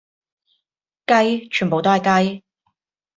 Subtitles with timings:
[1.05, 2.43] 雞，全部都係雞